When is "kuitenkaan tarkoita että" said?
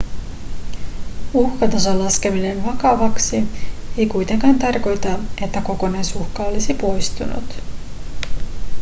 4.07-5.61